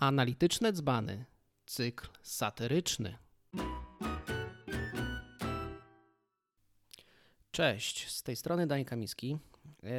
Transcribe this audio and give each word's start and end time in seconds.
Analityczne 0.00 0.72
dzbany. 0.72 1.24
Cykl 1.66 2.08
satyryczny. 2.22 3.18
Cześć, 7.50 8.10
z 8.10 8.22
tej 8.22 8.36
strony 8.36 8.66
Daniel 8.66 8.86
Kamiński. 8.86 9.38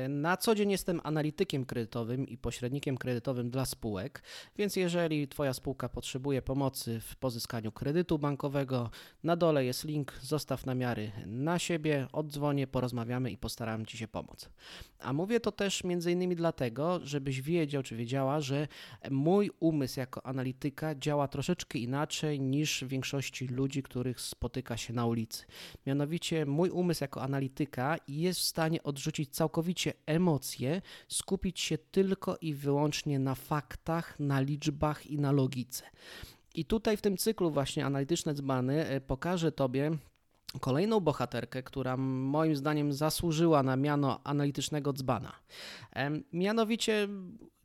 Na 0.09 0.37
co 0.37 0.55
dzień 0.55 0.71
jestem 0.71 1.01
analitykiem 1.03 1.65
kredytowym 1.65 2.27
i 2.27 2.37
pośrednikiem 2.37 2.97
kredytowym 2.97 3.49
dla 3.49 3.65
spółek, 3.65 4.23
więc 4.57 4.75
jeżeli 4.75 5.27
Twoja 5.27 5.54
spółka 5.54 5.89
potrzebuje 5.89 6.41
pomocy 6.41 6.99
w 6.99 7.15
pozyskaniu 7.15 7.71
kredytu 7.71 8.19
bankowego, 8.19 8.89
na 9.23 9.36
dole 9.36 9.65
jest 9.65 9.86
link, 9.86 10.13
zostaw 10.21 10.65
namiary 10.65 11.11
na 11.25 11.59
siebie, 11.59 12.07
oddzwonię, 12.11 12.67
porozmawiamy 12.67 13.31
i 13.31 13.37
postaram 13.37 13.86
Ci 13.86 13.97
się 13.97 14.07
pomóc. 14.07 14.50
A 15.00 15.14
mówię 15.14 15.39
to 15.39 15.51
też 15.51 15.83
innymi 16.11 16.36
dlatego, 16.36 17.00
żebyś 17.03 17.42
wiedział 17.42 17.83
czy 17.83 17.95
wiedziała, 17.95 18.42
że 18.42 18.67
mój 19.11 19.51
umysł 19.59 20.00
jako 20.00 20.25
analityka 20.25 20.95
działa 20.95 21.28
troszeczkę 21.28 21.79
inaczej 21.79 22.42
niż 22.42 22.83
większości 22.87 23.47
ludzi, 23.47 23.83
których 23.83 24.21
spotyka 24.21 24.78
się 24.78 24.93
na 24.93 25.06
ulicy. 25.06 25.45
Mianowicie 25.86 26.45
mój 26.45 26.69
umysł 26.69 27.03
jako 27.03 27.21
analityka 27.21 27.97
jest 28.07 28.39
w 28.39 28.43
stanie 28.43 28.83
odrzucić 28.83 29.29
całkowicie 29.29 29.79
emocje, 30.06 30.82
skupić 31.07 31.60
się 31.60 31.78
tylko 31.78 32.38
i 32.42 32.53
wyłącznie 32.53 33.20
na 33.20 33.36
faktach, 33.36 34.20
na 34.20 34.42
liczbach 34.42 35.08
i 35.08 35.17
na 35.17 35.31
logice. 35.31 35.83
I 36.56 36.66
tutaj 36.66 36.97
w 36.97 37.02
tym 37.02 37.17
cyklu 37.17 37.52
właśnie 37.52 37.86
analityczne 37.86 38.34
dzbany 38.34 38.88
e, 38.88 39.02
pokażę 39.02 39.52
Tobie 39.52 39.92
kolejną 40.59 41.00
bohaterkę, 41.00 41.64
która 41.64 41.97
moim 41.97 42.56
zdaniem 42.56 42.94
zasłużyła 42.94 43.64
na 43.64 43.76
miano 43.76 44.20
analitycznego 44.23 44.94
dzbana. 44.94 45.36
Mianowicie 46.34 47.08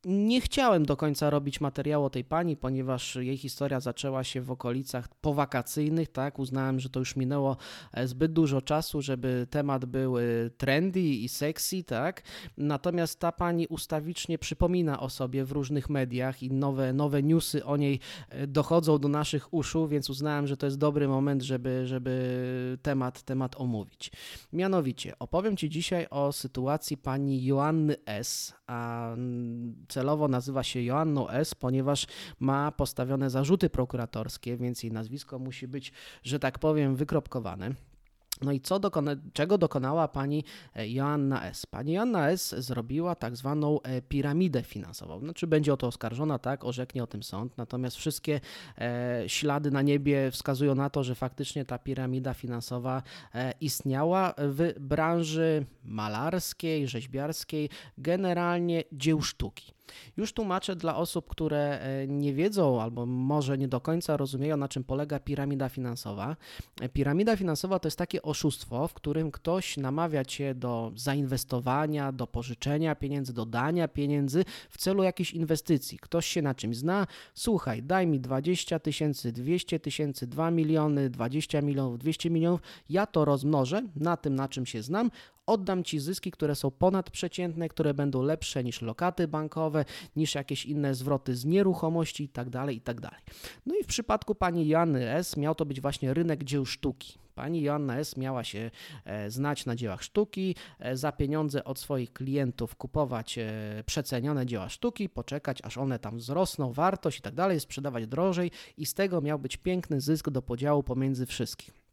nie 0.05 0.41
chciałem 0.41 0.87
do 0.87 0.97
końca 0.97 1.31
robić 1.31 1.61
materiału 1.61 2.05
o 2.05 2.11
tej 2.11 2.25
pani, 2.25 2.57
ponieważ 2.57 3.17
jej 3.17 3.37
historia 3.37 3.81
zaczęła 3.81 4.25
się 4.25 4.41
w 4.41 4.51
okolicach 4.51 5.09
powakacyjnych, 5.21 6.09
tak? 6.09 6.39
Uznałem, 6.39 6.81
że 6.81 6.89
to 6.89 6.99
już 6.99 7.17
minęło 7.17 7.57
e, 7.93 8.07
zbyt 8.07 8.33
dużo 8.33 8.63
czasu, 8.63 9.03
żeby 9.03 9.47
temat 9.51 9.85
był 9.85 10.19
e, 10.19 10.23
trendy 10.57 11.01
i 11.01 11.29
sexy, 11.29 11.85
tak? 11.85 12.23
Natomiast 12.57 13.21
ta 13.21 13.33
pani 13.33 13.67
ustawicznie 13.67 14.39
przypomina 14.39 15.01
o 15.01 15.11
sobie 15.11 15.45
w 15.45 15.53
różnych 15.53 15.91
mediach 15.91 16.43
i 16.43 16.51
nowe, 16.51 16.93
nowe 16.93 17.23
newsy 17.23 17.65
o 17.65 17.77
niej 17.77 18.01
e, 18.29 18.47
dochodzą 18.47 18.99
do 18.99 19.09
naszych 19.09 19.55
uszu, 19.55 19.89
więc 19.89 20.11
uznałem, 20.11 20.47
że 20.47 20.57
to 20.57 20.67
jest 20.67 20.79
dobry 20.79 21.09
moment, 21.09 21.43
żeby, 21.43 21.87
żeby 21.87 22.79
temat, 22.83 23.23
temat 23.23 23.61
omówić. 23.61 24.13
Mianowicie, 24.53 25.19
opowiem 25.19 25.57
Ci 25.57 25.71
dzisiaj 25.71 26.07
o 26.11 26.33
sytuacji 26.33 26.97
pani 26.97 27.45
Joanny 27.45 27.97
S., 28.07 28.55
a 28.67 29.11
celowo 29.89 30.29
nazywa 30.29 30.63
się 30.63 30.83
Joanną 30.83 31.29
S., 31.29 31.55
ponieważ 31.55 32.07
ma 32.41 32.73
postawione 32.73 33.31
zarzuty 33.31 33.71
prokuratorskie, 33.71 34.57
więc 34.57 34.83
jej 34.83 34.93
nazwisko 34.93 35.39
musi 35.39 35.69
być, 35.69 35.93
że 36.23 36.39
tak 36.39 36.59
powiem, 36.59 36.97
wykropkowane. 36.97 37.75
No 38.43 38.53
i 38.53 38.61
co 38.61 38.79
dokona, 38.79 39.17
czego 39.33 39.59
dokonała 39.59 40.09
pani 40.09 40.45
e, 40.77 40.89
Joanna 40.89 41.45
S? 41.45 41.67
Pani 41.67 41.93
Joanna 41.93 42.31
S 42.31 42.55
zrobiła 42.59 43.15
tak 43.15 43.37
zwaną 43.37 43.83
e, 43.83 44.03
piramidę 44.03 44.63
finansową. 44.63 45.21
Znaczy 45.21 45.47
będzie 45.47 45.73
o 45.73 45.77
to 45.77 45.87
oskarżona, 45.87 46.39
tak, 46.39 46.65
orzeknie 46.65 47.03
o 47.03 47.07
tym 47.07 47.23
sąd, 47.23 47.59
natomiast 47.59 47.97
wszystkie 47.97 48.41
e, 48.79 49.25
ślady 49.27 49.71
na 49.71 49.83
niebie 49.83 50.31
wskazują 50.31 50.75
na 50.75 50.91
to, 50.91 51.05
że 51.05 51.15
faktycznie 51.15 51.65
ta 51.65 51.79
piramida 51.79 52.35
finansowa 52.35 53.03
e, 53.35 53.55
istniała 53.61 54.35
w 54.39 54.73
branży 54.81 55.67
malarskiej, 55.85 56.89
rzeźbiarskiej, 56.89 57.69
generalnie 57.99 58.85
dzieł 58.93 59.23
sztuki. 59.23 59.74
Już 60.17 60.33
tłumaczę 60.33 60.77
dla 60.77 60.97
osób, 60.97 61.29
które 61.29 61.81
e, 61.81 62.07
nie 62.09 62.35
wiedzą 62.35 62.83
albo 62.83 63.07
może 63.07 63.59
nie 63.59 63.69
do 63.69 63.81
końca 63.81 64.17
rozumieją, 64.17 64.57
na 64.57 64.69
czym 64.69 64.85
polega 64.85 65.19
piramida 65.19 65.69
finansowa. 65.69 66.37
E, 66.81 66.89
piramida 66.89 67.37
finansowa 67.37 67.79
to 67.79 67.87
jest 67.89 67.99
takie 67.99 68.23
oszustwo, 68.23 68.89
w 68.89 68.95
którym 68.95 69.31
ktoś 69.31 69.77
namawia 69.77 70.25
cię 70.25 70.55
do 70.55 70.93
zainwestowania, 70.97 72.13
do 72.13 72.27
pożyczenia 72.27 72.95
pieniędzy, 72.95 73.33
do 73.33 73.47
dania 73.47 73.89
pieniędzy 73.89 74.45
w 74.71 74.79
celu 74.79 75.03
jakiejś 75.03 75.33
inwestycji. 75.33 75.99
Ktoś 75.99 76.27
się 76.27 76.43
na 76.43 76.55
czymś 76.55 76.77
zna, 76.77 77.07
słuchaj, 77.35 77.83
daj 77.83 78.07
mi 78.07 78.21
20 78.21 78.79
tysięcy, 78.79 79.33
200 79.33 79.81
tysięcy, 79.81 80.27
2 80.27 80.51
miliony, 80.51 81.11
20 81.11 81.63
milionów, 81.63 81.99
200 81.99 82.31
milionów, 82.31 82.61
ja 82.91 83.07
to 83.07 83.25
rozmnożę 83.25 83.83
na 83.97 84.17
tym, 84.17 84.35
na 84.35 84.49
czym 84.49 84.67
się 84.67 84.83
znam, 84.83 85.11
oddam 85.47 85.85
Ci 85.85 86.01
zyski, 86.01 86.31
które 86.31 86.55
są 86.55 86.71
ponadprzeciętne, 86.71 87.69
które 87.69 87.95
będą 87.95 88.23
lepsze 88.23 88.65
niż 88.65 88.83
lokaty 88.83 89.29
bankowe, 89.29 89.84
niż 90.17 90.35
jakieś 90.35 90.67
inne 90.67 90.95
zwroty 90.95 91.37
z 91.37 91.45
nieruchomości 91.45 92.23
itd., 92.23 92.51
tak 92.51 92.75
itd. 92.75 93.01
Tak 93.01 93.23
no 93.67 93.75
i 93.81 93.83
w 93.83 93.87
przypadku 93.87 94.35
pani 94.35 94.69
Joanny 94.69 95.11
S. 95.11 95.37
miał 95.37 95.55
to 95.55 95.67
być 95.67 95.81
właśnie 95.81 96.15
rynek 96.15 96.45
dzieł 96.45 96.67
sztuki. 96.67 97.19
Pani 97.35 97.63
Joanna 97.63 97.99
S. 97.99 98.17
miała 98.17 98.45
się 98.45 98.71
e, 99.05 99.31
znać 99.31 99.67
na 99.67 99.77
dziełach 99.77 100.03
sztuki, 100.03 100.55
e, 100.79 100.97
za 100.97 101.13
pieniądze 101.13 101.65
od 101.65 101.79
swoich 101.79 102.13
klientów 102.13 102.77
kupować 102.77 103.39
e, 103.39 103.53
przecenione 103.87 104.47
dzieła 104.47 104.69
sztuki, 104.69 105.09
poczekać 105.09 105.59
aż 105.63 105.79
one 105.79 105.99
tam 105.99 106.19
wzrosną, 106.19 106.73
wartość 106.73 107.19
i 107.19 107.23
tak 107.23 107.35
dalej, 107.35 107.61
sprzedawać 107.61 108.07
drożej 108.07 108.51
i 108.79 108.87
z 108.87 108.95
tego 108.95 109.21
miał 109.21 109.39
być 109.39 109.57
piękny 109.57 110.01
zysk 110.01 110.31
do 110.31 110.43
podziału 110.43 110.83
pomiędzy 110.83 111.27
wszystkich. 111.27 111.84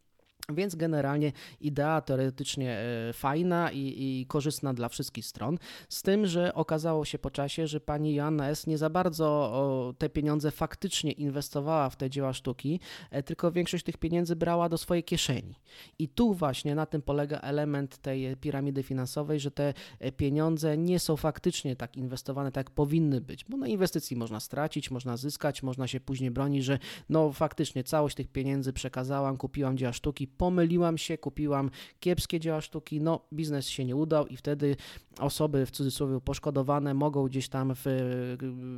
Więc 0.56 0.76
generalnie 0.76 1.32
idea 1.62 2.02
teoretycznie 2.02 2.72
e, 2.72 3.14
fajna 3.14 3.72
i, 3.72 3.80
i, 3.80 4.26
korzystna 4.26 4.74
dla 4.74 4.90
wszystkich 4.90 5.26
stron, 5.26 5.58
z 5.90 6.02
tym, 6.02 6.26
że 6.26 6.54
okazało 6.54 7.06
się 7.06 7.20
po 7.20 7.32
czasie, 7.32 7.68
że 7.68 7.80
pani 7.80 8.14
Joanna 8.14 8.50
S. 8.50 8.68
nie 8.68 8.78
za 8.78 8.90
bardzo 8.90 9.94
te 9.98 10.10
pieniądze 10.10 10.52
faktycznie 10.52 11.12
inwestowała 11.12 11.90
w 11.90 11.96
te 11.96 12.10
dzieła 12.10 12.34
sztuki, 12.34 12.80
e, 13.12 13.24
tylko 13.24 13.52
większość 13.52 13.86
tych 13.86 13.98
pieniędzy 13.98 14.36
brała 14.36 14.70
do 14.70 14.78
swojej 14.78 15.04
kieszeni. 15.04 15.56
I 16.00 16.10
tu 16.10 16.34
właśnie 16.34 16.76
na 16.76 16.86
tym 16.86 17.02
polega 17.02 17.40
element 17.40 17.98
tej 17.98 18.38
piramidy 18.38 18.84
finansowej, 18.84 19.40
że 19.40 19.52
te 19.52 19.74
e, 20.00 20.12
pieniądze 20.12 20.78
nie 20.78 21.00
są 21.00 21.18
faktycznie 21.18 21.76
tak 21.76 21.98
inwestowane, 21.98 22.52
tak 22.52 22.66
jak 22.68 22.76
powinny 22.76 23.22
być, 23.22 23.46
bo 23.46 23.58
na 23.58 23.68
inwestycji 23.68 24.18
można 24.18 24.40
stracić, 24.40 24.92
można 24.92 25.18
zyskać, 25.18 25.64
można 25.64 25.88
się 25.88 26.00
później 26.00 26.32
bronić, 26.32 26.66
że 26.66 26.80
no 27.10 27.32
faktycznie 27.32 27.84
całość 27.84 28.16
tych 28.16 28.28
pieniędzy 28.28 28.74
przekazałam, 28.74 29.38
kupiłam 29.38 29.78
dzieła 29.78 29.94
sztuki, 29.94 30.28
pomyliłam 30.42 30.98
się, 30.98 31.18
kupiłam 31.18 31.70
kiepskie 32.00 32.40
dzieła 32.40 32.62
sztuki, 32.62 33.02
no 33.02 33.20
biznes 33.34 33.68
się 33.68 33.86
nie 33.86 33.96
udał 33.96 34.28
i 34.28 34.38
wtedy 34.38 34.76
osoby 35.20 35.66
w 35.66 35.72
cudzysłowie 35.72 36.22
poszkodowane 36.22 36.94
mogą 36.94 37.26
gdzieś 37.26 37.50
tam 37.50 37.74
w 37.76 37.86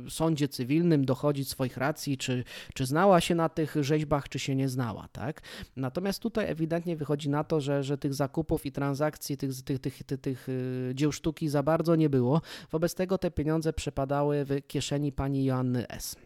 sądzie 0.08 0.48
cywilnym 0.48 1.04
dochodzić 1.04 1.48
swoich 1.48 1.76
racji, 1.76 2.18
czy, 2.18 2.44
czy 2.74 2.86
znała 2.86 3.20
się 3.20 3.34
na 3.34 3.48
tych 3.48 3.76
rzeźbach, 3.80 4.28
czy 4.28 4.38
się 4.38 4.54
nie 4.54 4.68
znała, 4.68 5.08
tak? 5.12 5.42
Natomiast 5.76 6.22
tutaj 6.22 6.50
ewidentnie 6.50 6.96
wychodzi 6.96 7.30
na 7.30 7.44
to, 7.44 7.60
że, 7.60 7.82
że 7.82 7.98
tych 7.98 8.14
zakupów 8.14 8.66
i 8.66 8.72
transakcji, 8.72 9.36
tych, 9.36 9.62
tych, 9.62 9.78
tych, 9.78 10.02
tych, 10.02 10.20
tych 10.20 10.48
y, 10.48 10.92
dzieł 10.94 11.12
sztuki 11.12 11.48
za 11.48 11.62
bardzo 11.62 11.96
nie 11.96 12.10
było. 12.10 12.40
Wobec 12.70 12.94
tego 12.94 13.18
te 13.18 13.30
pieniądze 13.30 13.72
przepadały 13.72 14.44
w 14.44 14.66
kieszeni 14.66 15.12
pani 15.12 15.44
Joanny 15.44 15.88
S. 15.88 16.16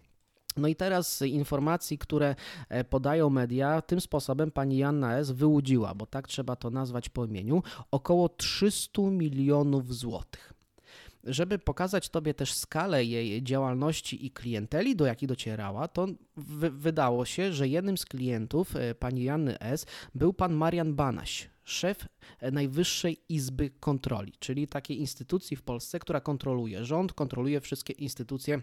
No 0.58 0.69
i 0.69 0.76
teraz 0.76 1.22
informacji, 1.22 1.98
które 1.98 2.34
e, 2.69 2.84
podają 2.84 3.30
media, 3.30 3.82
tym 3.82 4.00
sposobem 4.00 4.50
pani 4.50 4.78
Janna 4.78 5.19
S. 5.19 5.30
wyłudziła, 5.30 5.94
bo 5.94 6.06
tak 6.06 6.28
trzeba 6.28 6.56
to 6.56 6.70
nazwać 6.70 7.08
po 7.08 7.24
imieniu, 7.24 7.62
około 7.91 8.28
300 8.28 9.02
milionów 9.02 9.94
złotych. 9.94 10.52
Żeby 11.24 11.58
pokazać 11.58 12.08
Tobie 12.08 12.34
też 12.34 12.52
skalę 12.52 13.04
jej 13.04 13.42
działalności 13.42 14.26
i 14.26 14.30
klienteli, 14.30 14.96
do 14.96 15.06
jakich 15.06 15.28
docierała, 15.28 15.88
to 15.88 16.06
wydało 16.72 17.25
się, 17.25 17.52
że 17.52 17.69
jednym 17.69 17.98
z 17.98 18.04
klientów 18.04 18.76
e, 18.76 18.94
pani 18.94 19.25
Janny 19.25 19.60
S. 19.60 19.86
był 20.14 20.32
pan 20.32 20.54
Marian 20.54 20.94
Banaś, 20.94 21.50
szef 21.64 22.08
e, 22.40 22.50
Najwyższej 22.50 23.16
Izby 23.28 23.70
Kontroli, 23.81 24.32
czyli 24.38 24.69
takiej 24.69 25.00
instytucji 25.00 25.56
w 25.56 25.62
Polsce, 25.62 25.99
która 25.99 26.20
kontroluje 26.20 26.84
rząd, 26.84 27.12
kontroluje 27.12 27.60
wszystkie 27.60 27.93
instytucje 27.93 28.62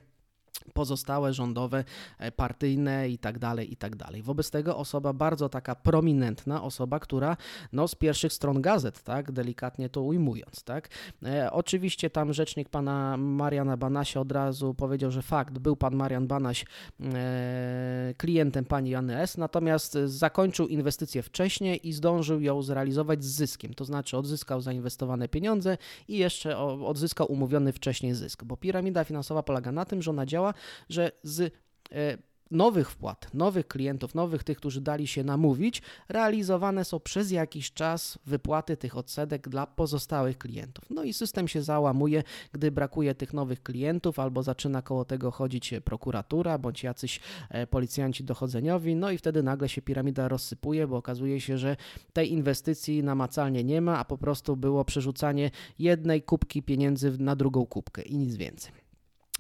pozostałe 0.74 1.34
rządowe, 1.34 1.84
e, 2.20 2.32
partyjne 2.32 3.10
i 3.10 3.18
tak 3.18 3.40
dalej, 3.40 3.74
i 3.74 3.76
tak 3.76 3.96
dalej. 3.96 4.22
Wobec 4.22 4.52
tego 4.52 4.78
osoba 4.78 5.14
bardzo 5.14 5.50
taka 5.50 5.76
prominentna, 5.76 6.64
osoba, 6.64 7.00
która 7.00 7.38
no, 7.74 7.88
z 7.88 7.96
pierwszych 7.96 8.34
stron 8.34 8.62
gazet, 8.62 9.04
tak, 9.04 9.32
delikatnie 9.32 9.90
to 9.90 10.02
ujmując, 10.02 10.64
tak. 10.64 10.90
E, 11.26 11.52
oczywiście 11.52 12.10
tam 12.10 12.34
rzecznik 12.34 12.70
pana 12.70 13.18
Mariana 13.18 13.78
Banasia 13.78 14.20
od 14.20 14.32
razu 14.32 14.74
powiedział, 14.74 15.12
że 15.12 15.22
fakt, 15.22 15.60
był 15.60 15.76
pan 15.76 15.96
Marian 15.96 16.28
Banaś 16.28 16.66
e, 17.02 18.14
klientem 18.18 18.66
pani 18.66 18.90
Jany 18.90 19.18
S., 19.18 19.38
natomiast 19.38 19.98
zakończył 20.06 20.68
inwestycję 20.68 21.24
wcześniej 21.24 21.88
i 21.88 21.94
zdążył 21.94 22.42
ją 22.42 22.62
zrealizować 22.62 23.24
z 23.24 23.28
zyskiem, 23.28 23.74
to 23.74 23.86
znaczy 23.86 24.18
odzyskał 24.18 24.62
zainwestowane 24.62 25.28
pieniądze 25.28 25.78
i 26.08 26.18
jeszcze 26.18 26.58
odzyskał 26.58 27.32
umówiony 27.32 27.72
wcześniej 27.74 28.14
zysk, 28.14 28.44
bo 28.44 28.58
piramida 28.58 29.04
finansowa 29.04 29.44
polega 29.44 29.72
na 29.72 29.86
tym, 29.86 30.02
że 30.02 30.12
ona 30.12 30.26
działa 30.26 30.45
że 30.90 31.12
z 31.24 31.54
e, 31.92 32.18
nowych 32.52 32.92
wpłat, 32.92 33.34
nowych 33.34 33.68
klientów, 33.68 34.16
nowych 34.16 34.44
tych, 34.44 34.58
którzy 34.58 34.82
dali 34.82 35.08
się 35.08 35.24
namówić, 35.24 35.82
realizowane 36.10 36.86
są 36.86 37.00
przez 37.00 37.32
jakiś 37.32 37.74
czas 37.74 38.20
wypłaty 38.26 38.78
tych 38.78 38.98
odsetek 38.98 39.50
dla 39.50 39.68
pozostałych 39.68 40.38
klientów. 40.38 40.86
No 40.90 41.04
i 41.04 41.14
system 41.14 41.48
się 41.48 41.62
załamuje, 41.62 42.24
gdy 42.52 42.72
brakuje 42.72 43.16
tych 43.16 43.34
nowych 43.34 43.64
klientów, 43.64 44.20
albo 44.20 44.44
zaczyna 44.44 44.82
koło 44.82 45.06
tego 45.06 45.32
chodzić 45.32 45.74
prokuratura, 45.84 46.58
bądź 46.58 46.84
jacyś 46.84 47.20
e, 47.50 47.68
policjanci 47.68 48.24
dochodzeniowi, 48.24 48.96
no 48.96 49.12
i 49.12 49.18
wtedy 49.18 49.44
nagle 49.44 49.70
się 49.70 49.82
piramida 49.82 50.28
rozsypuje, 50.28 50.88
bo 50.88 50.98
okazuje 50.98 51.42
się, 51.42 51.58
że 51.58 51.78
tej 52.14 52.32
inwestycji 52.32 53.04
namacalnie 53.04 53.64
nie 53.64 53.82
ma, 53.82 54.00
a 54.00 54.06
po 54.06 54.18
prostu 54.18 54.58
było 54.58 54.86
przerzucanie 54.86 55.52
jednej 55.80 56.22
kubki 56.22 56.64
pieniędzy 56.64 57.18
na 57.20 57.36
drugą 57.36 57.66
kubkę 57.66 58.02
i 58.02 58.18
nic 58.18 58.36
więcej. 58.36 58.85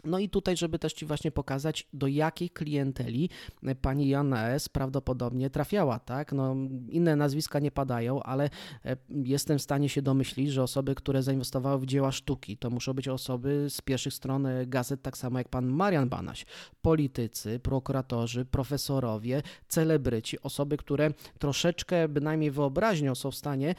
No 0.05 0.19
i 0.19 0.29
tutaj, 0.29 0.57
żeby 0.57 0.79
też 0.79 0.93
Ci 0.93 1.05
właśnie 1.05 1.31
pokazać, 1.31 1.87
do 1.93 2.07
jakiej 2.07 2.49
klienteli 2.49 3.29
pani 3.81 4.09
Joanna 4.09 4.49
S. 4.49 4.69
prawdopodobnie 4.69 5.49
trafiała, 5.49 5.99
tak? 5.99 6.31
No, 6.31 6.55
inne 6.89 7.15
nazwiska 7.15 7.59
nie 7.59 7.71
padają, 7.71 8.23
ale 8.23 8.49
e, 8.85 8.97
jestem 9.09 9.57
w 9.57 9.61
stanie 9.61 9.89
się 9.89 10.01
domyślić, 10.01 10.51
że 10.51 10.63
osoby, 10.63 10.95
które 10.95 11.23
zainwestowały 11.23 11.79
w 11.79 11.85
dzieła 11.85 12.11
sztuki, 12.11 12.57
to 12.57 12.69
muszą 12.69 12.93
być 12.93 13.07
osoby 13.07 13.65
z 13.69 13.81
pierwszych 13.81 14.13
stron 14.13 14.45
e, 14.45 14.65
gazet, 14.65 15.01
tak 15.01 15.17
samo 15.17 15.37
jak 15.37 15.49
pan 15.49 15.65
Marian 15.65 16.09
Banaś, 16.09 16.45
politycy, 16.81 17.59
prokuratorzy, 17.59 18.45
profesorowie, 18.45 19.41
celebryci, 19.67 20.41
osoby, 20.41 20.77
które 20.77 21.09
troszeczkę 21.39 22.07
bynajmniej 22.07 22.51
wyobraźnią 22.51 23.15
są 23.15 23.31
w 23.31 23.35
stanie 23.35 23.75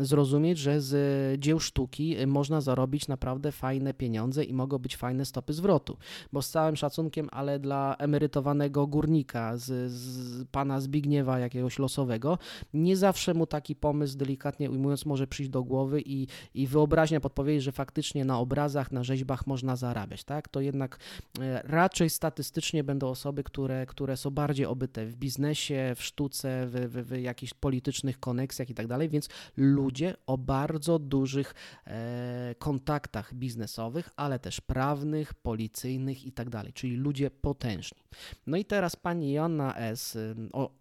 zrozumieć, 0.00 0.58
że 0.58 0.80
z 0.80 1.40
dzieł 1.40 1.60
sztuki 1.60 2.16
można 2.26 2.60
zarobić 2.60 3.08
naprawdę 3.08 3.52
fajne 3.52 3.94
pieniądze 3.94 4.44
i 4.44 4.52
mogą 4.52 4.78
być 4.78 4.96
fajne 4.96 5.24
stopy 5.24 5.52
zwrotu, 5.56 5.96
bo 6.32 6.42
z 6.42 6.50
całym 6.50 6.76
szacunkiem, 6.76 7.28
ale 7.32 7.58
dla 7.58 7.96
emerytowanego 7.98 8.86
górnika, 8.86 9.56
z, 9.56 9.92
z 9.92 10.44
pana 10.50 10.80
Zbigniewa 10.80 11.38
jakiegoś 11.38 11.78
losowego, 11.78 12.38
nie 12.74 12.96
zawsze 12.96 13.34
mu 13.34 13.46
taki 13.46 13.76
pomysł, 13.76 14.18
delikatnie 14.18 14.70
ujmując, 14.70 15.06
może 15.06 15.26
przyjść 15.26 15.50
do 15.50 15.62
głowy 15.62 16.00
i, 16.00 16.26
i 16.54 16.66
wyobraźnia 16.66 17.20
podpowiedzieć, 17.20 17.62
że 17.62 17.72
faktycznie 17.72 18.24
na 18.24 18.38
obrazach, 18.38 18.92
na 18.92 19.04
rzeźbach 19.04 19.46
można 19.46 19.76
zarabiać, 19.76 20.24
tak? 20.24 20.48
To 20.48 20.60
jednak 20.60 20.98
e, 21.40 21.62
raczej 21.64 22.10
statystycznie 22.10 22.84
będą 22.84 23.08
osoby, 23.08 23.44
które, 23.44 23.86
które 23.86 24.16
są 24.16 24.30
bardziej 24.30 24.66
obyte 24.66 25.06
w 25.06 25.16
biznesie, 25.16 25.92
w 25.96 26.02
sztuce, 26.02 26.66
w, 26.66 26.72
w, 26.72 27.08
w 27.08 27.20
jakichś 27.20 27.54
politycznych 27.54 28.20
koneksjach 28.20 28.70
i 28.70 28.74
tak 28.74 28.86
dalej, 28.86 29.08
więc 29.08 29.28
ludzie 29.56 30.14
o 30.26 30.38
bardzo 30.38 30.98
dużych 30.98 31.54
e, 31.86 32.54
kontaktach 32.58 33.34
biznesowych, 33.34 34.10
ale 34.16 34.38
też 34.38 34.60
prawnych, 34.60 35.34
policyjnych 35.46 36.26
i 36.26 36.32
tak 36.32 36.50
dalej, 36.50 36.72
czyli 36.72 36.96
ludzie 36.96 37.30
potężni. 37.30 38.02
No 38.46 38.56
i 38.56 38.64
teraz 38.64 38.96
pani 38.96 39.32
Joanna 39.32 39.76
S., 39.76 40.18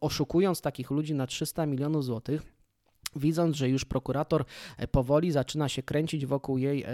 oszukując 0.02 0.62
takich 0.62 0.92
ludzi 0.92 1.16
na 1.16 1.28
300 1.28 1.66
milionów 1.66 2.06
złotych, 2.06 2.42
widząc, 3.16 3.56
że 3.56 3.70
już 3.70 3.86
prokurator 3.86 4.46
e, 4.78 4.88
powoli 4.88 5.32
zaczyna 5.32 5.70
się 5.70 5.84
kręcić 5.84 6.26
wokół 6.26 6.58
jej 6.58 6.84
e, 6.84 6.88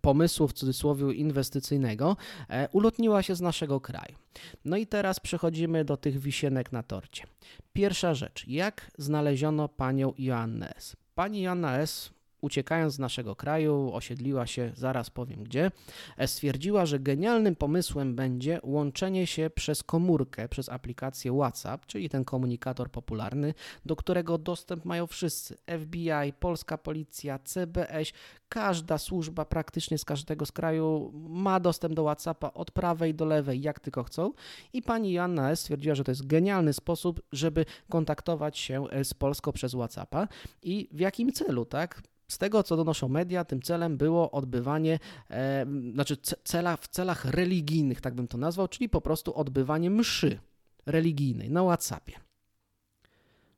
pomysłu 0.00 0.48
w 0.48 0.52
cudzysłowie 0.52 1.14
inwestycyjnego, 1.14 2.16
e, 2.48 2.68
ulotniła 2.72 3.22
się 3.22 3.34
z 3.34 3.40
naszego 3.40 3.80
kraju. 3.80 4.16
No 4.64 4.76
i 4.76 4.86
teraz 4.86 5.20
przechodzimy 5.20 5.84
do 5.84 5.96
tych 5.96 6.18
wisienek 6.18 6.72
na 6.72 6.82
torcie. 6.82 7.24
Pierwsza 7.72 8.14
rzecz, 8.14 8.44
jak 8.48 8.90
znaleziono 8.98 9.68
panią 9.68 10.12
Joannę 10.18 10.74
S. 10.76 10.96
Pani 11.14 11.42
Joanna 11.42 11.78
S 11.78 12.10
uciekając 12.44 12.94
z 12.94 12.98
naszego 12.98 13.36
kraju, 13.36 13.90
osiedliła 13.92 14.46
się, 14.46 14.72
zaraz 14.74 15.10
powiem 15.10 15.44
gdzie, 15.44 15.70
e, 16.16 16.28
stwierdziła, 16.28 16.86
że 16.86 17.00
genialnym 17.00 17.56
pomysłem 17.56 18.14
będzie 18.14 18.60
łączenie 18.62 19.26
się 19.26 19.50
przez 19.54 19.82
komórkę, 19.82 20.48
przez 20.48 20.68
aplikację 20.68 21.32
WhatsApp, 21.32 21.86
czyli 21.86 22.08
ten 22.08 22.24
komunikator 22.24 22.90
popularny, 22.90 23.54
do 23.86 23.96
którego 23.96 24.38
dostęp 24.38 24.84
mają 24.84 25.06
wszyscy. 25.06 25.56
FBI, 25.78 26.32
polska 26.40 26.78
policja, 26.78 27.38
CBS, 27.38 28.12
każda 28.48 28.98
służba 28.98 29.44
praktycznie 29.44 29.98
z 29.98 30.04
każdego 30.04 30.46
z 30.46 30.52
kraju 30.52 31.12
ma 31.28 31.60
dostęp 31.60 31.94
do 31.94 32.02
WhatsAppa 32.02 32.50
od 32.54 32.70
prawej 32.70 33.14
do 33.14 33.24
lewej, 33.24 33.62
jak 33.62 33.80
tylko 33.80 34.02
chcą. 34.02 34.32
I 34.72 34.82
pani 34.82 35.12
Joanna 35.12 35.50
S. 35.50 35.60
stwierdziła, 35.60 35.94
że 35.94 36.04
to 36.04 36.10
jest 36.10 36.26
genialny 36.26 36.72
sposób, 36.72 37.22
żeby 37.32 37.64
kontaktować 37.88 38.58
się 38.58 38.88
e, 38.90 39.04
z 39.04 39.14
Polską 39.14 39.52
przez 39.52 39.72
WhatsAppa. 39.72 40.28
I 40.62 40.88
w 40.92 41.00
jakim 41.00 41.32
celu, 41.32 41.64
tak? 41.64 42.02
Z 42.34 42.38
tego, 42.38 42.62
co 42.62 42.76
donoszą 42.76 43.08
media, 43.08 43.44
tym 43.44 43.62
celem 43.62 43.96
było 43.96 44.30
odbywanie, 44.30 44.98
e, 45.30 45.66
znaczy 45.92 46.16
cela, 46.44 46.76
w 46.76 46.88
celach 46.88 47.24
religijnych, 47.24 48.00
tak 48.00 48.14
bym 48.14 48.28
to 48.28 48.38
nazwał, 48.38 48.68
czyli 48.68 48.88
po 48.88 49.00
prostu 49.00 49.34
odbywanie 49.34 49.90
mszy 49.90 50.38
religijnej 50.86 51.50
na 51.50 51.62
WhatsAppie 51.62 52.23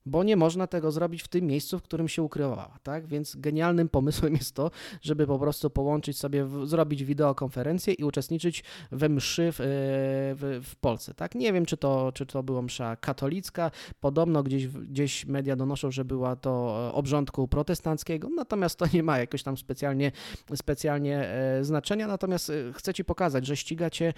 bo 0.06 0.24
nie 0.24 0.36
można 0.36 0.66
tego 0.66 0.92
zrobić 0.92 1.22
w 1.22 1.28
tym 1.28 1.46
miejscu, 1.46 1.78
w 1.78 1.82
którym 1.82 2.08
się 2.08 2.22
ukrywała, 2.22 2.78
tak? 2.82 3.06
Więc 3.06 3.36
genialnym 3.36 3.88
pomysłem 3.88 4.34
jest 4.34 4.54
to, 4.54 4.70
żeby 5.02 5.26
po 5.26 5.38
prostu 5.38 5.70
połączyć 5.70 6.18
sobie, 6.18 6.44
w, 6.44 6.66
zrobić 6.66 7.04
wideokonferencję 7.04 7.94
i 7.94 8.04
uczestniczyć 8.04 8.64
we 8.92 9.08
mszy 9.08 9.52
w, 9.52 9.60
e, 9.60 9.64
w, 9.64 10.60
w, 10.64 10.76
Polsce, 10.76 11.14
tak? 11.14 11.34
Nie 11.34 11.52
wiem, 11.52 11.66
czy 11.66 11.76
to, 11.76 12.12
czy 12.14 12.26
to 12.26 12.42
była 12.42 12.62
msza 12.62 12.96
katolicka, 12.96 13.70
podobno 14.00 14.42
gdzieś, 14.42 14.66
gdzieś 14.66 15.26
media 15.26 15.56
donoszą, 15.56 15.90
że 15.90 16.04
była 16.04 16.36
to 16.36 16.76
obrządku 16.94 17.48
protestanckiego, 17.48 18.28
natomiast 18.36 18.78
to 18.78 18.86
nie 18.92 19.02
ma 19.02 19.18
jakoś 19.18 19.42
tam 19.42 19.56
specjalnie, 19.56 20.12
specjalnie 20.54 21.28
e, 21.28 21.64
znaczenia, 21.64 22.06
natomiast 22.06 22.50
e, 22.50 22.72
chcę 22.72 22.94
Ci 22.94 23.04
pokazać, 23.04 23.46
że 23.46 23.56
ścigacie, 23.56 24.12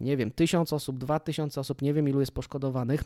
nie 0.00 0.16
wiem, 0.16 0.30
tysiąc 0.30 0.72
osób, 0.72 0.98
dwa 0.98 1.20
tysiące 1.20 1.60
osób, 1.60 1.82
nie 1.82 1.94
wiem 1.94 2.08
ilu 2.08 2.20
jest 2.20 2.32
poszkodowanych, 2.32 3.04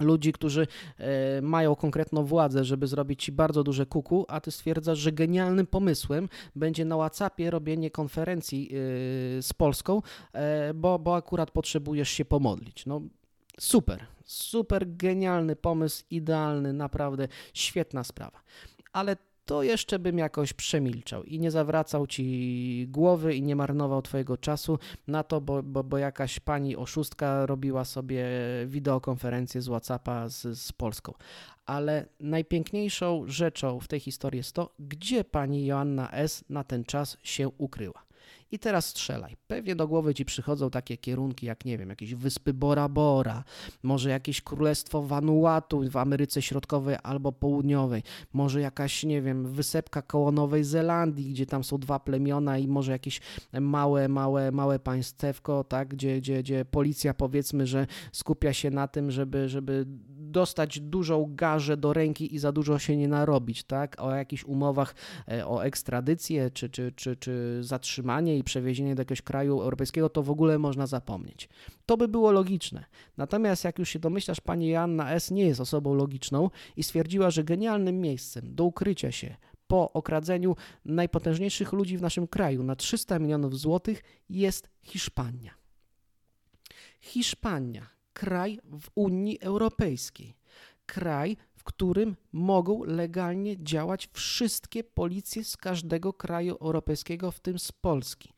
ludzi, 0.00 0.32
którzy 0.32 0.66
e, 0.98 1.42
mają 1.42 1.76
konkretną 1.76 2.24
władzę, 2.24 2.64
żeby 2.64 2.86
zrobić 2.86 3.24
ci 3.24 3.32
bardzo 3.32 3.64
duże 3.64 3.86
kuku, 3.86 4.24
a 4.28 4.40
ty 4.40 4.50
stwierdzasz, 4.50 4.98
że 4.98 5.12
genialnym 5.12 5.66
pomysłem 5.66 6.28
będzie 6.56 6.84
na 6.84 6.96
WhatsAppie 6.96 7.50
robienie 7.50 7.90
konferencji 7.90 8.70
e, 8.70 8.72
z 9.42 9.52
Polską, 9.52 10.02
e, 10.32 10.74
bo, 10.74 10.98
bo 10.98 11.16
akurat 11.16 11.50
potrzebujesz 11.50 12.10
się 12.10 12.24
pomodlić. 12.24 12.86
No 12.86 13.00
super, 13.60 14.06
super 14.24 14.96
genialny 14.96 15.56
pomysł, 15.56 16.04
idealny, 16.10 16.72
naprawdę 16.72 17.28
świetna 17.54 18.04
sprawa. 18.04 18.40
Ale 18.92 19.16
to 19.46 19.62
jeszcze 19.62 19.98
bym 19.98 20.18
jakoś 20.18 20.52
przemilczał 20.52 21.24
i 21.24 21.38
nie 21.38 21.50
zawracał 21.50 22.06
ci 22.06 22.86
głowy 22.88 23.34
i 23.34 23.42
nie 23.42 23.56
marnował 23.56 24.02
twojego 24.02 24.36
czasu 24.36 24.78
na 25.06 25.22
to, 25.22 25.40
bo, 25.40 25.62
bo, 25.62 25.84
bo 25.84 25.98
jakaś 25.98 26.40
pani 26.40 26.76
oszustka 26.76 27.46
robiła 27.46 27.84
sobie 27.84 28.26
wideokonferencję 28.66 29.62
z 29.62 29.66
WhatsAppa 29.66 30.28
z, 30.28 30.58
z 30.58 30.72
Polską. 30.72 31.12
Ale 31.66 32.06
najpiękniejszą 32.20 33.24
rzeczą 33.26 33.80
w 33.80 33.88
tej 33.88 34.00
historii 34.00 34.38
jest 34.38 34.52
to, 34.52 34.70
gdzie 34.78 35.24
pani 35.24 35.66
Joanna 35.66 36.10
S. 36.10 36.44
na 36.48 36.64
ten 36.64 36.84
czas 36.84 37.16
się 37.22 37.48
ukryła. 37.48 38.05
I 38.52 38.58
teraz 38.58 38.86
strzelaj. 38.86 39.36
Pewnie 39.46 39.76
do 39.76 39.88
głowy 39.88 40.14
ci 40.14 40.24
przychodzą 40.24 40.70
takie 40.70 40.96
kierunki 40.96 41.46
jak, 41.46 41.64
nie 41.64 41.78
wiem, 41.78 41.88
jakieś 41.88 42.14
wyspy 42.14 42.54
Bora 42.54 42.88
Bora, 42.88 43.44
może 43.82 44.10
jakieś 44.10 44.42
królestwo 44.42 45.02
Vanuatu 45.02 45.90
w 45.90 45.96
Ameryce 45.96 46.42
Środkowej 46.42 46.96
albo 47.02 47.32
Południowej, 47.32 48.02
może 48.32 48.60
jakaś, 48.60 49.04
nie 49.04 49.22
wiem, 49.22 49.52
wysepka 49.52 50.02
koło 50.02 50.32
Nowej 50.32 50.64
Zelandii, 50.64 51.30
gdzie 51.30 51.46
tam 51.46 51.64
są 51.64 51.78
dwa 51.78 51.98
plemiona 51.98 52.58
i 52.58 52.68
może 52.68 52.92
jakieś 52.92 53.20
małe, 53.60 54.08
małe, 54.08 54.52
małe 54.52 54.78
państewko, 54.78 55.64
tak, 55.64 55.88
gdzie, 55.88 56.18
gdzie, 56.18 56.42
gdzie 56.42 56.64
policja 56.64 57.14
powiedzmy, 57.14 57.66
że 57.66 57.86
skupia 58.12 58.52
się 58.52 58.70
na 58.70 58.88
tym, 58.88 59.10
żeby, 59.10 59.48
żeby 59.48 59.86
dostać 60.36 60.80
dużą 60.80 61.34
garzę 61.34 61.76
do 61.76 61.92
ręki 61.92 62.34
i 62.34 62.38
za 62.38 62.52
dużo 62.52 62.78
się 62.78 62.96
nie 62.96 63.08
narobić, 63.08 63.64
tak? 63.64 63.96
O 64.00 64.14
jakichś 64.14 64.44
umowach 64.44 64.94
e, 65.28 65.46
o 65.46 65.64
ekstradycję 65.64 66.50
czy, 66.50 66.68
czy, 66.70 66.92
czy, 66.92 67.16
czy 67.16 67.58
zatrzymanie 67.60 68.38
i 68.38 68.44
przewiezienie 68.44 68.94
do 68.94 69.00
jakiegoś 69.00 69.22
kraju 69.22 69.60
europejskiego, 69.60 70.08
to 70.08 70.22
w 70.22 70.30
ogóle 70.30 70.58
można 70.58 70.86
zapomnieć. 70.86 71.48
To 71.86 71.96
by 71.96 72.08
było 72.08 72.32
logiczne. 72.32 72.84
Natomiast 73.16 73.64
jak 73.64 73.78
już 73.78 73.88
się 73.88 73.98
domyślasz, 73.98 74.40
pani 74.40 74.68
Joanna 74.68 75.12
S. 75.12 75.30
nie 75.30 75.46
jest 75.46 75.60
osobą 75.60 75.94
logiczną 75.94 76.50
i 76.76 76.82
stwierdziła, 76.82 77.30
że 77.30 77.44
genialnym 77.44 78.00
miejscem 78.00 78.54
do 78.54 78.64
ukrycia 78.64 79.12
się 79.12 79.36
po 79.66 79.92
okradzeniu 79.92 80.56
najpotężniejszych 80.84 81.72
ludzi 81.72 81.98
w 81.98 82.02
naszym 82.02 82.26
kraju 82.26 82.62
na 82.62 82.76
300 82.76 83.18
milionów 83.18 83.58
złotych 83.58 84.02
jest 84.28 84.70
Hiszpania. 84.82 85.54
Hiszpania, 87.00 87.95
kraj 88.16 88.58
w 88.80 88.88
Unii 88.94 89.40
Europejskiej, 89.40 90.36
kraj, 90.86 91.36
w 91.54 91.64
którym 91.64 92.16
mogą 92.32 92.84
legalnie 92.84 93.64
działać 93.64 94.08
wszystkie 94.12 94.84
policje 94.84 95.44
z 95.44 95.56
każdego 95.56 96.12
kraju 96.12 96.56
europejskiego, 96.60 97.30
w 97.30 97.40
tym 97.40 97.58
z 97.58 97.72
Polski. 97.72 98.32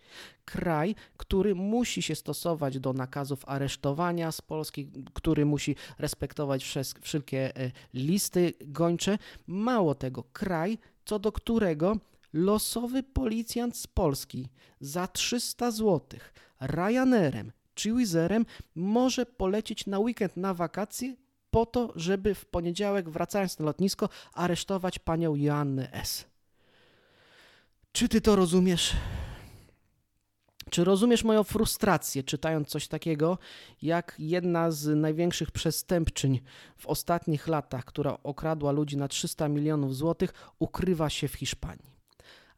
Kraj, 0.44 0.94
który 1.16 1.54
musi 1.54 2.02
się 2.02 2.14
stosować 2.14 2.78
do 2.78 2.92
nakazów 2.92 3.44
aresztowania 3.46 4.32
z 4.32 4.40
Polski, 4.40 4.90
który 5.14 5.46
musi 5.46 5.76
respektować 5.98 6.78
wszelkie 7.00 7.56
e, 7.56 7.70
listy 7.94 8.52
gończe. 8.60 9.18
Mało 9.46 9.94
tego, 9.94 10.24
kraj, 10.32 10.78
co 11.04 11.18
do 11.18 11.32
którego 11.32 11.96
losowy 12.32 13.02
policjant 13.02 13.76
z 13.76 13.86
Polski 13.86 14.48
za 14.80 15.06
300 15.06 15.70
zł 15.70 16.20
Ryanerem 16.60 17.52
czy 17.78 17.92
wizerem 17.92 18.46
może 18.74 19.26
polecieć 19.26 19.86
na 19.86 19.98
weekend 19.98 20.36
na 20.36 20.54
wakacje 20.54 21.16
po 21.50 21.66
to, 21.66 21.92
żeby 21.96 22.34
w 22.34 22.44
poniedziałek 22.44 23.10
wracając 23.10 23.58
na 23.58 23.64
lotnisko 23.64 24.08
aresztować 24.32 24.98
panią 24.98 25.34
Joannę 25.34 25.92
S. 25.92 26.24
Czy 27.92 28.08
ty 28.08 28.20
to 28.20 28.36
rozumiesz? 28.36 28.96
Czy 30.70 30.84
rozumiesz 30.84 31.24
moją 31.24 31.44
frustrację, 31.44 32.22
czytając 32.22 32.68
coś 32.68 32.88
takiego, 32.88 33.38
jak 33.82 34.14
jedna 34.18 34.70
z 34.70 34.96
największych 34.96 35.50
przestępczyń 35.50 36.40
w 36.76 36.86
ostatnich 36.86 37.48
latach, 37.48 37.84
która 37.84 38.18
okradła 38.22 38.72
ludzi 38.72 38.96
na 38.96 39.08
300 39.08 39.48
milionów 39.48 39.96
złotych, 39.96 40.32
ukrywa 40.58 41.10
się 41.10 41.28
w 41.28 41.34
Hiszpanii? 41.34 41.90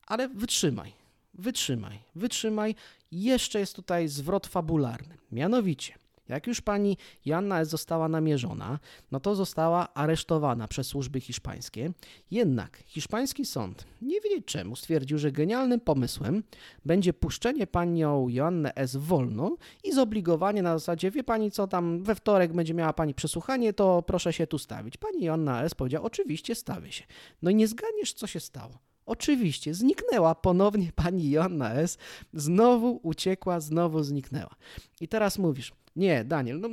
Ale 0.06 0.28
wytrzymaj, 0.28 0.99
wytrzymaj, 1.34 1.98
wytrzymaj. 2.14 2.74
Jeszcze 3.10 3.60
jest 3.60 3.76
tutaj 3.76 4.08
zwrot 4.08 4.46
fabularny. 4.46 5.16
Mianowicie, 5.32 5.94
jak 6.30 6.46
już 6.46 6.60
pani 6.60 6.96
Joanna 7.24 7.60
S. 7.60 7.68
została 7.68 8.08
namierzona, 8.08 8.78
no 9.10 9.20
to 9.20 9.34
została 9.34 9.94
aresztowana 9.94 10.68
przez 10.68 10.86
służby 10.86 11.20
hiszpańskie. 11.20 11.92
Jednak 12.30 12.82
hiszpański 12.86 13.44
sąd, 13.44 13.84
nie 14.02 14.20
wiedzieć 14.20 14.44
czemu, 14.46 14.76
stwierdził, 14.76 15.18
że 15.18 15.32
genialnym 15.32 15.80
pomysłem 15.80 16.42
będzie 16.84 17.12
puszczenie 17.12 17.66
panią 17.66 18.28
Joannę 18.28 18.74
S. 18.74 18.96
wolną 18.96 19.56
i 19.84 19.92
zobligowanie 19.92 20.62
na 20.62 20.78
zasadzie, 20.78 21.10
wie 21.10 21.24
pani 21.24 21.50
co 21.50 21.66
tam, 21.66 22.02
we 22.02 22.14
wtorek 22.14 22.52
będzie 22.52 22.74
miała 22.74 22.92
pani 22.92 23.14
przesłuchanie, 23.14 23.72
to 23.72 24.02
proszę 24.02 24.32
się 24.32 24.46
tu 24.46 24.58
stawić. 24.58 24.96
Pani 24.96 25.24
Joanna 25.24 25.62
S. 25.62 25.74
powiedziała, 25.74 26.06
oczywiście 26.06 26.54
stawię 26.54 26.92
się. 26.92 27.04
No 27.42 27.50
i 27.50 27.54
nie 27.54 27.68
zgadniesz, 27.68 28.12
co 28.12 28.26
się 28.26 28.40
stało. 28.40 28.89
Oczywiście, 29.10 29.74
zniknęła 29.74 30.34
ponownie 30.34 30.92
pani 31.04 31.30
Joanna 31.30 31.72
S. 31.72 31.98
Znowu 32.32 33.00
uciekła, 33.02 33.60
znowu 33.60 34.02
zniknęła. 34.02 34.54
I 35.00 35.08
teraz 35.08 35.38
mówisz, 35.38 35.72
nie, 35.96 36.24
Daniel, 36.24 36.60
no 36.60 36.68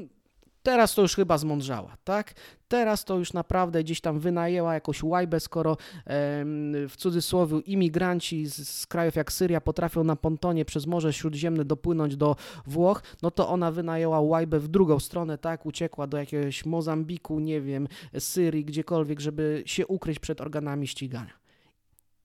teraz 0.63 0.95
to 0.95 1.01
już 1.01 1.15
chyba 1.15 1.37
zmądrzała, 1.37 1.97
tak? 2.03 2.33
Teraz 2.67 3.05
to 3.05 3.17
już 3.17 3.33
naprawdę 3.33 3.83
gdzieś 3.83 4.01
tam 4.01 4.19
wynajęła 4.19 4.73
jakąś 4.73 5.03
łajbę, 5.03 5.39
skoro 5.39 5.77
w 6.89 6.93
cudzysłowie 6.97 7.59
imigranci 7.59 8.45
z, 8.45 8.69
z 8.69 8.87
krajów 8.87 9.15
jak 9.15 9.31
Syria 9.31 9.61
potrafią 9.61 10.03
na 10.03 10.15
pontonie 10.15 10.65
przez 10.65 10.87
Morze 10.87 11.13
Śródziemne 11.13 11.65
dopłynąć 11.65 12.15
do 12.15 12.35
Włoch, 12.65 13.03
no 13.21 13.31
to 13.31 13.49
ona 13.49 13.71
wynajęła 13.71 14.21
łajbę 14.21 14.59
w 14.59 14.67
drugą 14.67 14.99
stronę, 14.99 15.37
tak? 15.37 15.65
Uciekła 15.65 16.07
do 16.07 16.17
jakiegoś 16.17 16.65
Mozambiku, 16.65 17.39
nie 17.39 17.61
wiem, 17.61 17.87
Syrii, 18.19 18.65
gdziekolwiek, 18.65 19.19
żeby 19.19 19.63
się 19.65 19.87
ukryć 19.87 20.19
przed 20.19 20.41
organami 20.41 20.87
ścigania. 20.87 21.46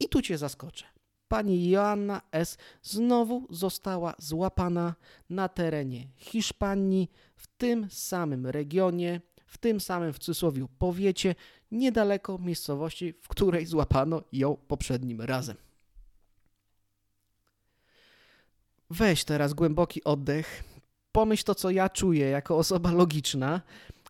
I 0.04 0.08
tu 0.08 0.22
cię 0.22 0.38
zaskoczę 0.38 0.84
pani 1.32 1.70
Joanna 1.70 2.22
S. 2.32 2.58
znowu 2.82 3.46
została 3.50 4.14
złapana 4.18 4.94
na 5.30 5.48
terenie 5.48 6.08
Hiszpanii, 6.16 7.10
w 7.36 7.46
tym 7.46 7.86
samym 7.90 8.46
regionie, 8.46 9.20
w 9.46 9.58
tym 9.58 9.80
samym 9.80 10.12
w 10.12 10.18
cudzysłowie 10.18 10.66
powiecie, 10.78 11.34
niedaleko 11.70 12.38
miejscowości, 12.38 13.14
w 13.22 13.28
której 13.28 13.66
złapano 13.66 14.22
ją 14.32 14.56
poprzednim 14.56 15.20
razem. 15.20 15.56
Weź 18.90 19.24
teraz 19.24 19.54
głęboki 19.54 20.04
oddech. 20.04 20.64
Pomyśl 21.12 21.44
to, 21.44 21.54
co 21.54 21.70
ja 21.70 21.88
czuję 21.88 22.28
jako 22.28 22.56
osoba 22.56 22.92
logiczna, 22.92 23.60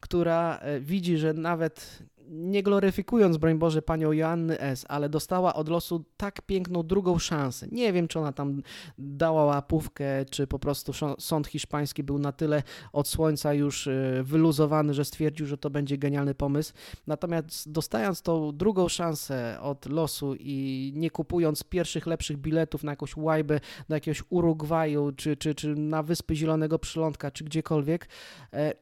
która 0.01 0.59
e, 0.59 0.81
widzi, 0.81 1.19
że 1.19 1.33
nawet 1.35 1.99
nie 2.31 2.63
gloryfikując, 2.63 3.37
broń 3.37 3.59
Boże, 3.59 3.83
panią 3.83 4.13
Joanny 4.13 4.61
S., 4.61 4.87
ale 4.89 5.09
dostała 5.09 5.55
od 5.55 5.69
losu 5.69 6.05
tak 6.17 6.43
piękną 6.43 6.83
drugą 6.83 7.19
szansę. 7.19 7.67
Nie 7.73 7.93
wiem, 7.93 8.09
czy 8.09 8.19
ona 8.19 8.33
tam 8.33 8.63
dała 8.99 9.45
łapówkę, 9.45 10.25
czy 10.25 10.47
po 10.47 10.59
prostu 10.59 10.93
sąd 11.19 11.47
hiszpański 11.47 12.03
był 12.03 12.19
na 12.19 12.33
tyle 12.33 12.63
od 12.93 13.09
słońca 13.09 13.55
już 13.55 13.87
y, 13.87 14.21
wyluzowany, 14.23 14.95
że 14.95 15.05
stwierdził, 15.05 15.47
że 15.47 15.59
to 15.59 15.71
będzie 15.71 15.99
genialny 15.99 16.35
pomysł. 16.35 16.73
Natomiast 17.07 17.73
dostając 17.73 18.23
tą 18.23 18.53
drugą 18.57 18.89
szansę 18.89 19.59
od 19.61 19.87
losu 19.87 20.35
i 20.39 20.93
nie 20.97 21.11
kupując 21.11 21.65
pierwszych 21.65 22.07
lepszych 22.07 22.37
biletów 22.37 22.85
na 22.85 22.93
jakąś 22.93 23.17
łajbę 23.17 23.61
do 23.89 23.95
jakiegoś 23.95 24.23
Urugwaju, 24.31 25.13
czy, 25.17 25.37
czy, 25.37 25.55
czy 25.55 25.75
na 25.75 26.03
Wyspy 26.03 26.37
Zielonego 26.37 26.79
Przylądka, 26.79 27.31
czy 27.31 27.45
gdziekolwiek, 27.45 28.09
e, 28.53 28.75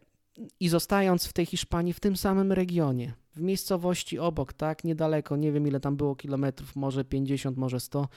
i 0.61 0.69
zostając 0.69 1.27
w 1.27 1.33
tej 1.33 1.47
Hiszpanii, 1.47 1.93
w 1.93 2.01
tym 2.01 2.17
samym 2.17 2.53
regionie, 2.53 3.13
w 3.37 3.41
miejscowości 3.41 4.19
obok, 4.19 4.53
tak, 4.53 4.85
niedaleko, 4.85 5.37
nie 5.37 5.53
wiem 5.53 5.67
ile 5.67 5.81
tam 5.81 5.97
było 5.97 6.17
kilometrów, 6.17 6.77
może 6.77 7.05
50, 7.05 7.57
może 7.57 7.81
100, 7.81 8.09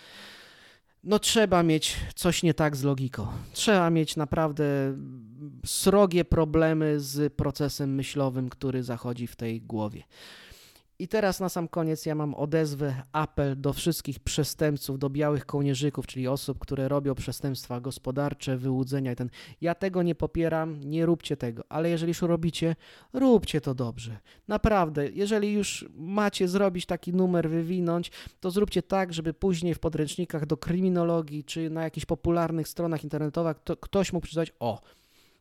no 1.04 1.20
trzeba 1.20 1.64
mieć 1.64 1.96
coś 2.16 2.44
nie 2.44 2.54
tak 2.54 2.76
z 2.76 2.84
logiką. 2.84 3.28
Trzeba 3.54 3.90
mieć 3.90 4.16
naprawdę 4.16 4.66
srogie 5.66 6.26
problemy 6.26 7.00
z 7.00 7.34
procesem 7.34 7.96
myślowym, 7.96 8.50
który 8.50 8.84
zachodzi 8.84 9.28
w 9.28 9.36
tej 9.36 9.62
głowie. 9.62 10.04
I 11.00 11.08
teraz 11.08 11.40
na 11.40 11.50
sam 11.50 11.68
koniec 11.68 12.06
ja 12.06 12.16
mam 12.16 12.36
odezwę, 12.36 13.04
apel 13.12 13.62
do 13.62 13.74
wszystkich 13.74 14.20
przestępców, 14.20 15.00
do 15.00 15.10
białych 15.10 15.46
kołnierzyków, 15.46 16.08
czyli 16.08 16.28
osób, 16.28 16.60
które 16.60 16.88
robią 16.88 17.16
przestępstwa 17.16 17.80
gospodarcze, 17.82 18.58
wyłudzenia 18.58 19.12
i 19.12 19.16
ten. 19.16 19.30
Ja 19.62 19.76
tego 19.76 20.04
nie 20.04 20.16
popieram, 20.16 20.84
nie 20.84 21.06
róbcie 21.06 21.38
tego, 21.38 21.64
ale 21.70 21.90
jeżeli 21.90 22.10
już 22.10 22.22
robicie, 22.22 22.76
róbcie 23.14 23.62
to 23.62 23.76
dobrze. 23.76 24.18
Naprawdę, 24.48 25.10
jeżeli 25.10 25.54
już 25.54 25.86
macie 25.96 26.48
zrobić 26.48 26.86
taki 26.86 27.14
numer, 27.14 27.50
wywinąć, 27.50 28.12
to 28.40 28.52
zróbcie 28.52 28.84
tak, 28.84 29.14
żeby 29.14 29.34
później 29.34 29.74
w 29.74 29.80
podręcznikach 29.80 30.46
do 30.46 30.58
kryminologii 30.58 31.44
czy 31.44 31.70
na 31.70 31.84
jakichś 31.84 32.06
popularnych 32.06 32.68
stronach 32.68 33.04
internetowych 33.04 33.58
to 33.64 33.78
ktoś 33.78 34.14
mógł 34.14 34.24
przeczytać, 34.24 34.54
o, 34.60 34.82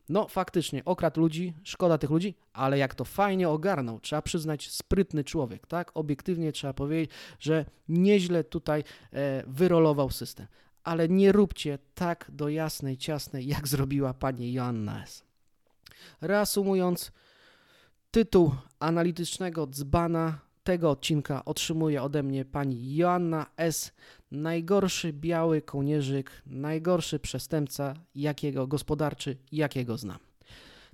no 0.09 0.27
faktycznie, 0.27 0.85
okradł 0.85 1.21
ludzi, 1.21 1.53
szkoda 1.63 1.97
tych 1.97 2.09
ludzi, 2.09 2.35
ale 2.53 2.77
jak 2.77 2.95
to 2.95 3.05
fajnie 3.05 3.49
ogarnął, 3.49 3.99
trzeba 3.99 4.21
przyznać, 4.21 4.71
sprytny 4.71 5.23
człowiek, 5.23 5.67
tak? 5.67 5.91
Obiektywnie 5.93 6.51
trzeba 6.51 6.73
powiedzieć, 6.73 7.11
że 7.39 7.65
nieźle 7.89 8.43
tutaj 8.43 8.83
e, 9.13 9.43
wyrolował 9.47 10.09
system. 10.09 10.47
Ale 10.83 11.09
nie 11.09 11.31
róbcie 11.31 11.79
tak 11.95 12.31
do 12.33 12.49
jasnej, 12.49 12.97
ciasnej, 12.97 13.47
jak 13.47 13.67
zrobiła 13.67 14.13
pani 14.13 14.53
Joanna 14.53 15.03
S. 15.03 15.23
Reasumując, 16.21 17.11
tytuł 18.11 18.51
analitycznego 18.79 19.67
dzbana 19.67 20.39
tego 20.63 20.89
odcinka 20.89 21.45
otrzymuje 21.45 22.03
ode 22.03 22.23
mnie 22.23 22.45
pani 22.45 22.95
Joanna 22.95 23.45
S., 23.57 23.91
najgorszy 24.33 25.13
biały 25.13 25.61
kołnierzyk, 25.61 26.41
najgorszy 26.45 27.19
przestępca, 27.19 27.93
jakiego 28.15 28.67
gospodarczy, 28.67 29.37
jakiego 29.51 29.97
znam. 29.97 30.19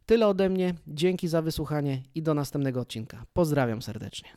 Tyle 0.06 0.28
ode 0.28 0.50
mnie, 0.50 0.76
dzięki 0.88 1.28
za 1.28 1.42
wysłuchanie 1.42 2.04
i 2.16 2.22
do 2.22 2.34
następnego 2.34 2.80
odcinka. 2.80 3.26
Pozdrawiam 3.34 3.82
serdecznie. 3.82 4.30